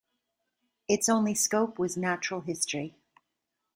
[0.87, 2.95] Its only scope was natural history.